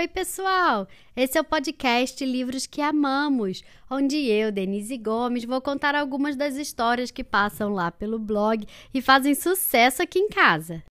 Oi, 0.00 0.08
pessoal! 0.08 0.88
Esse 1.14 1.36
é 1.36 1.40
o 1.42 1.44
podcast 1.44 2.24
Livros 2.24 2.64
que 2.64 2.80
Amamos, 2.80 3.62
onde 3.90 4.16
eu, 4.16 4.50
Denise 4.50 4.96
Gomes, 4.96 5.44
vou 5.44 5.60
contar 5.60 5.94
algumas 5.94 6.36
das 6.36 6.56
histórias 6.56 7.10
que 7.10 7.22
passam 7.22 7.74
lá 7.74 7.90
pelo 7.90 8.18
blog 8.18 8.66
e 8.94 9.02
fazem 9.02 9.34
sucesso 9.34 10.02
aqui 10.02 10.18
em 10.18 10.30
casa. 10.30 10.82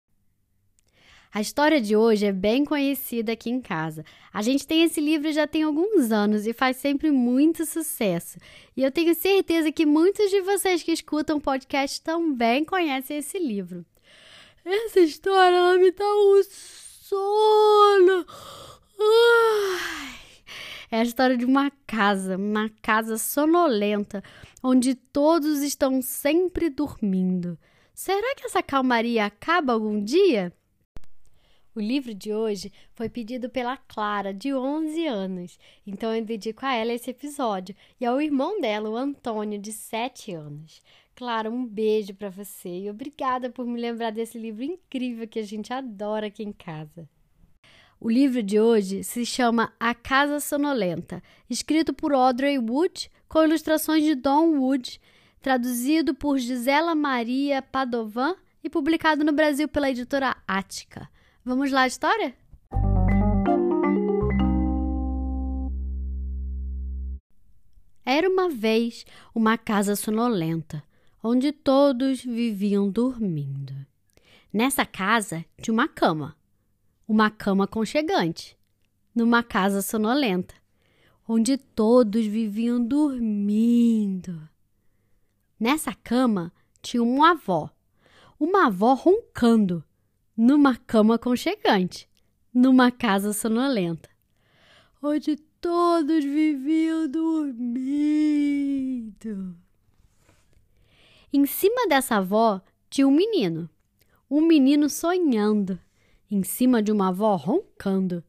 A 1.33 1.41
história 1.41 1.81
de 1.81 1.95
hoje 1.95 2.27
é 2.27 2.31
bem 2.31 2.63
conhecida 2.63 3.31
aqui 3.31 3.49
em 3.49 3.59
casa. 3.59 4.05
A 4.31 4.43
gente 4.43 4.67
tem 4.67 4.83
esse 4.83 5.01
livro 5.01 5.33
já 5.33 5.47
tem 5.47 5.63
alguns 5.63 6.11
anos 6.11 6.45
e 6.45 6.53
faz 6.53 6.77
sempre 6.77 7.09
muito 7.09 7.65
sucesso. 7.65 8.37
E 8.77 8.83
eu 8.83 8.91
tenho 8.91 9.15
certeza 9.15 9.71
que 9.71 9.87
muitos 9.87 10.29
de 10.29 10.39
vocês 10.41 10.83
que 10.83 10.91
escutam 10.91 11.37
o 11.37 11.41
podcast 11.41 11.99
também 12.03 12.63
conhecem 12.63 13.17
esse 13.17 13.39
livro. 13.39 13.83
Essa 14.63 14.99
história 14.99 15.55
ela 15.55 15.79
me 15.79 15.89
dá 15.89 16.05
um 16.05 16.43
sono. 17.09 18.25
É 20.91 21.01
a 21.01 21.03
história 21.03 21.37
de 21.37 21.45
uma 21.45 21.71
casa, 21.85 22.35
uma 22.35 22.67
casa 22.81 23.15
sonolenta, 23.17 24.23
onde 24.63 24.95
todos 24.95 25.61
estão 25.61 26.01
sempre 26.01 26.67
dormindo. 26.67 27.59
Será 27.93 28.33
que 28.35 28.45
essa 28.45 28.63
calmaria 28.63 29.23
acaba 29.23 29.73
algum 29.73 30.03
dia? 30.03 30.51
O 31.75 31.79
livro 31.79 32.13
de 32.15 32.33
hoje 32.33 32.73
foi 32.95 33.07
pedido 33.07 33.49
pela 33.49 33.77
Clara, 33.77 34.33
de 34.33 34.51
11 34.51 35.05
anos, 35.05 35.59
então 35.85 36.13
eu 36.15 36.25
dedico 36.25 36.65
a 36.65 36.73
ela 36.73 36.91
esse 36.91 37.11
episódio 37.11 37.75
e 38.01 38.05
ao 38.05 38.19
irmão 38.19 38.59
dela, 38.59 38.89
o 38.89 38.97
Antônio, 38.97 39.59
de 39.59 39.71
7 39.71 40.33
anos. 40.33 40.81
Clara, 41.15 41.51
um 41.51 41.65
beijo 41.65 42.15
para 42.15 42.29
você 42.29 42.69
e 42.69 42.89
obrigada 42.89 43.51
por 43.51 43.65
me 43.67 43.79
lembrar 43.79 44.11
desse 44.11 44.39
livro 44.39 44.63
incrível 44.63 45.27
que 45.27 45.37
a 45.37 45.43
gente 45.43 45.71
adora 45.71 46.27
aqui 46.27 46.41
em 46.41 46.51
casa. 46.51 47.07
O 48.01 48.09
livro 48.09 48.41
de 48.41 48.57
hoje 48.57 49.03
se 49.03 49.25
chama 49.25 49.73
A 49.77 49.93
Casa 49.93 50.39
Sonolenta, 50.39 51.21
escrito 51.49 51.93
por 51.93 52.13
Audrey 52.13 52.57
Wood, 52.57 53.11
com 53.27 53.43
ilustrações 53.43 54.05
de 54.05 54.15
Don 54.15 54.57
Wood, 54.57 55.01
traduzido 55.41 56.15
por 56.15 56.37
Gisela 56.37 56.95
Maria 56.95 57.61
Padovan 57.61 58.37
e 58.63 58.69
publicado 58.69 59.25
no 59.25 59.33
Brasil 59.33 59.67
pela 59.67 59.89
editora 59.89 60.37
Ática. 60.47 61.09
Vamos 61.43 61.71
lá 61.73 61.85
história? 61.87 62.33
Era 68.05 68.29
uma 68.29 68.47
vez 68.47 69.05
uma 69.35 69.57
casa 69.57 69.97
sonolenta, 69.97 70.81
onde 71.21 71.51
todos 71.51 72.23
viviam 72.23 72.89
dormindo. 72.89 73.73
Nessa 74.53 74.85
casa 74.85 75.43
tinha 75.61 75.73
uma 75.73 75.89
cama 75.89 76.38
uma 77.09 77.29
cama 77.31 77.63
aconchegante, 77.63 78.55
numa 79.15 79.41
casa 79.41 79.81
sonolenta, 79.81 80.53
onde 81.27 81.57
todos 81.57 82.23
viviam 82.23 82.79
dormindo. 82.79 84.47
Nessa 85.59 85.91
cama 85.91 86.53
tinha 86.83 87.01
uma 87.01 87.31
avó, 87.31 87.71
uma 88.39 88.67
avó 88.67 88.93
roncando, 88.93 89.83
numa 90.37 90.75
cama 90.75 91.15
aconchegante, 91.15 92.07
numa 92.53 92.91
casa 92.91 93.33
sonolenta, 93.33 94.07
onde 95.01 95.35
todos 95.59 96.23
viviam 96.23 97.07
dormindo. 97.07 97.57
Em 101.33 101.43
cima 101.47 101.87
dessa 101.87 102.17
avó 102.17 102.61
tinha 102.87 103.07
um 103.07 103.11
menino, 103.11 103.67
um 104.29 104.41
menino 104.41 104.87
sonhando 104.87 105.79
em 106.31 106.43
cima 106.43 106.83
de 106.83 106.91
uma 106.91 107.07
avó 107.09 107.35
roncando, 107.35 108.23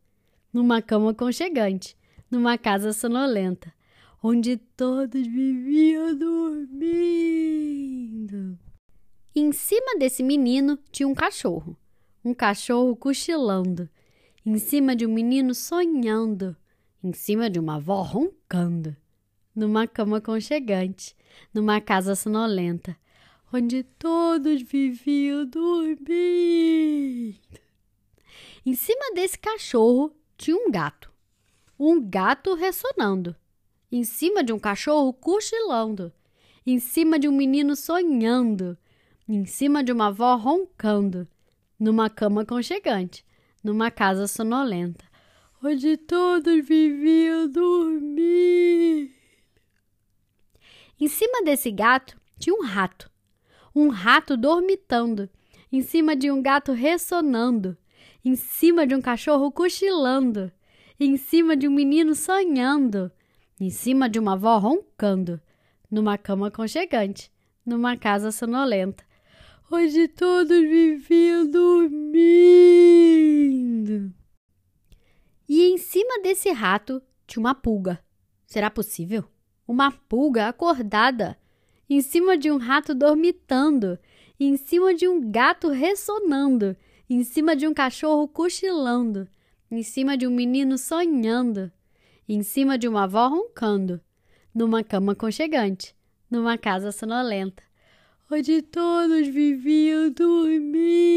numa 0.53 0.81
cama 0.81 1.13
conchegante, 1.13 1.97
numa 2.31 2.57
casa 2.57 2.93
sonolenta, 2.93 3.73
onde 4.23 4.57
todos 4.57 5.27
viviam 5.27 6.15
dormindo. 6.17 6.71
Em 9.35 9.53
cima 9.53 9.99
desse 9.99 10.23
menino 10.23 10.79
tinha 10.91 11.09
um 11.09 11.15
cachorro, 11.15 11.77
um 12.25 12.33
cachorro 12.33 12.97
cochilando, 12.97 13.89
em 14.45 14.59
cima 14.59 14.97
de 14.97 15.05
um 15.05 15.13
menino 15.13 15.55
sonhando, 15.55 16.57
em 17.05 17.13
cima 17.13 17.51
de 17.51 17.59
uma 17.59 17.77
avó 17.77 18.03
roncando, 18.03 18.97
numa 19.55 19.87
cama 19.87 20.21
conchegante, 20.21 21.15
numa 21.53 21.81
casa 21.81 22.15
sonolenta, 22.15 22.97
onde 23.53 23.83
todos 23.83 24.63
viviam 24.63 25.45
dormindo. 25.45 27.39
Em 28.65 28.75
cima 28.75 29.15
desse 29.15 29.39
cachorro 29.39 30.15
tinha 30.37 30.57
um 30.57 30.71
gato. 30.71 31.11
Um 31.79 31.99
gato 31.99 32.55
ressonando. 32.55 33.35
Em 33.91 34.05
cima 34.05 34.45
de 34.45 34.53
um 34.53 34.59
cachorro 34.59 35.15
cochilando. 35.15 36.13
Em 36.67 36.79
cima 36.79 37.19
de 37.19 37.27
um 37.27 37.33
menino 37.33 37.75
sonhando. 37.75 38.77
Em 39.27 39.47
cima 39.47 39.83
de 39.83 39.91
uma 39.91 40.09
avó 40.09 40.37
roncando. 40.37 41.27
Numa 41.79 42.11
cama 42.11 42.45
conchegante. 42.45 43.25
Numa 43.65 43.91
casa 43.91 44.27
sonolenta. 44.27 45.07
Onde 45.65 45.97
todos 45.97 46.67
viviam 46.67 47.49
dormindo. 47.49 49.11
Em 51.01 51.09
cima 51.09 51.43
desse 51.43 51.71
gato 51.71 52.21
tinha 52.39 52.55
um 52.55 52.63
rato. 52.63 53.11
Um 53.75 53.89
rato 53.89 54.37
dormitando. 54.37 55.31
Em 55.73 55.81
cima 55.81 56.15
de 56.15 56.31
um 56.31 56.43
gato 56.43 56.73
ressonando 56.73 57.79
em 58.25 58.37
cima 58.37 58.87
de 58.87 58.95
um 58.95 59.01
cachorro 59.01 59.51
cochilando, 59.51 60.53
em 60.99 61.17
cima 61.17 61.57
de 61.57 61.67
um 61.67 61.71
menino 61.71 62.15
sonhando, 62.15 63.11
em 63.59 63.71
cima 63.71 64.09
de 64.09 64.19
uma 64.19 64.35
avó 64.35 64.59
roncando, 64.59 65.41
numa 65.91 66.19
cama 66.19 66.49
aconchegante, 66.49 67.33
numa 67.65 67.97
casa 67.97 68.31
sonolenta, 68.31 69.05
onde 69.71 70.09
todos 70.09 70.61
viviam 70.61 71.47
dormindo. 71.51 72.11
E 75.49 75.65
em 75.65 75.79
cima 75.79 76.21
desse 76.23 76.51
rato 76.51 77.03
tinha 77.27 77.41
uma 77.41 77.55
pulga. 77.55 77.99
Será 78.47 78.71
possível? 78.71 79.25
Uma 79.67 79.91
pulga 79.91 80.49
acordada, 80.49 81.39
em 81.89 82.01
cima 82.01 82.37
de 82.37 82.51
um 82.51 82.57
rato 82.57 82.95
dormitando, 82.95 83.99
em 84.39 84.57
cima 84.57 84.95
de 84.95 85.09
um 85.09 85.31
gato 85.31 85.69
ressonando, 85.69 86.77
em 87.11 87.25
cima 87.25 87.57
de 87.57 87.67
um 87.67 87.75
cachorro 87.75 88.29
cochilando, 88.29 89.29
em 89.69 89.83
cima 89.83 90.17
de 90.17 90.29
um 90.29 90.31
menino 90.31 90.79
sonhando, 90.79 91.73
em 92.29 92.41
cima 92.45 92.79
de 92.79 92.87
uma 92.87 93.03
avó 93.03 93.27
roncando, 93.27 94.01
numa 94.55 94.85
cama 94.85 95.17
conchegante, 95.17 95.93
numa 96.31 96.57
casa 96.57 96.93
sonolenta, 96.93 97.65
onde 98.31 98.63
todos 98.63 99.27
viviam 99.27 100.13
dormindo. 100.13 101.11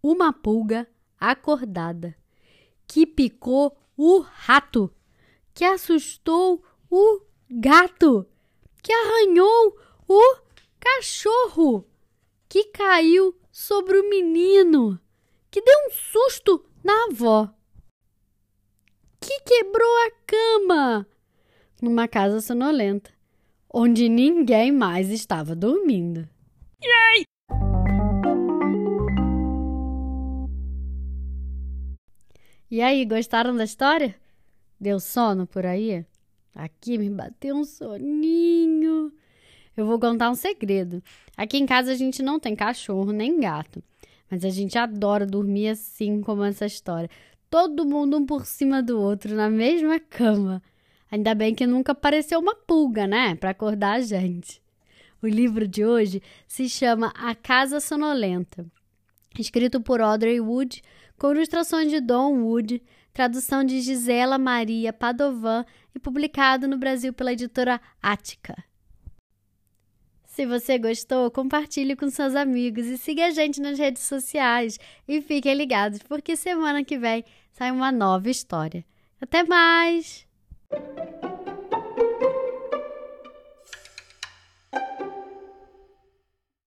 Uma 0.00 0.32
pulga 0.32 0.86
acordada 1.18 2.14
que 2.86 3.04
picou 3.04 3.76
o 3.96 4.20
rato, 4.20 4.88
que 5.52 5.64
assustou 5.64 6.62
o 6.88 7.22
gato, 7.50 8.24
que 8.80 8.92
arranhou 8.92 9.76
o 10.06 10.36
cachorro, 10.78 11.84
que 12.48 12.66
caiu 12.66 13.34
sobre 13.60 13.98
o 13.98 14.08
menino, 14.08 15.00
que 15.50 15.60
deu 15.60 15.74
um 15.88 15.90
susto 15.90 16.64
na 16.82 17.06
avó, 17.06 17.52
que 19.20 19.40
quebrou 19.40 20.06
a 20.06 20.10
cama 20.24 21.06
numa 21.82 22.06
casa 22.06 22.40
sonolenta, 22.40 23.10
onde 23.68 24.08
ninguém 24.08 24.70
mais 24.70 25.10
estava 25.10 25.56
dormindo. 25.56 26.20
Yay! 26.80 27.24
E 32.70 32.80
aí, 32.80 33.04
gostaram 33.04 33.56
da 33.56 33.64
história? 33.64 34.14
Deu 34.78 35.00
sono 35.00 35.48
por 35.48 35.66
aí? 35.66 36.06
Aqui 36.54 36.96
me 36.96 37.10
bateu 37.10 37.56
um 37.56 37.64
soninho. 37.64 38.77
Eu 39.78 39.86
vou 39.86 39.96
contar 39.96 40.28
um 40.28 40.34
segredo. 40.34 41.00
Aqui 41.36 41.56
em 41.56 41.64
casa 41.64 41.92
a 41.92 41.94
gente 41.94 42.20
não 42.20 42.40
tem 42.40 42.56
cachorro 42.56 43.12
nem 43.12 43.38
gato, 43.38 43.80
mas 44.28 44.44
a 44.44 44.50
gente 44.50 44.76
adora 44.76 45.24
dormir 45.24 45.68
assim 45.68 46.20
como 46.20 46.42
essa 46.42 46.66
história. 46.66 47.08
Todo 47.48 47.86
mundo 47.86 48.16
um 48.16 48.26
por 48.26 48.44
cima 48.44 48.82
do 48.82 49.00
outro 49.00 49.36
na 49.36 49.48
mesma 49.48 50.00
cama. 50.00 50.60
Ainda 51.08 51.32
bem 51.32 51.54
que 51.54 51.64
nunca 51.64 51.92
apareceu 51.92 52.40
uma 52.40 52.56
pulga, 52.56 53.06
né, 53.06 53.36
para 53.36 53.50
acordar 53.50 53.92
a 53.92 54.00
gente. 54.00 54.60
O 55.22 55.28
livro 55.28 55.68
de 55.68 55.84
hoje 55.84 56.20
se 56.48 56.68
chama 56.68 57.12
A 57.14 57.32
Casa 57.36 57.78
Sonolenta, 57.78 58.66
escrito 59.38 59.80
por 59.80 60.00
Audrey 60.00 60.40
Wood, 60.40 60.82
com 61.16 61.30
ilustrações 61.30 61.88
de 61.88 62.00
Don 62.00 62.42
Wood, 62.42 62.82
tradução 63.12 63.62
de 63.62 63.80
Gisela 63.80 64.38
Maria 64.38 64.92
Padovan 64.92 65.64
e 65.94 66.00
publicado 66.00 66.66
no 66.66 66.76
Brasil 66.76 67.12
pela 67.12 67.32
editora 67.32 67.80
Ática. 68.02 68.56
Se 70.38 70.46
você 70.46 70.78
gostou, 70.78 71.28
compartilhe 71.32 71.96
com 71.96 72.08
seus 72.08 72.36
amigos 72.36 72.86
e 72.86 72.96
siga 72.96 73.26
a 73.26 73.30
gente 73.30 73.60
nas 73.60 73.76
redes 73.76 74.04
sociais. 74.04 74.78
E 75.08 75.20
fiquem 75.20 75.52
ligados, 75.52 75.98
porque 75.98 76.36
semana 76.36 76.84
que 76.84 76.96
vem 76.96 77.24
sai 77.50 77.72
uma 77.72 77.90
nova 77.90 78.30
história. 78.30 78.84
Até 79.20 79.42
mais! 79.42 80.24